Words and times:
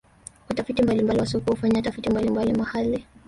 watafiti 0.49 0.83
mbalimbali 0.83 1.19
wa 1.19 1.25
sokwe 1.25 1.51
hufanya 1.53 1.81
tafiti 1.81 2.09
mbalimbali 2.09 2.53
mahale 2.53 3.05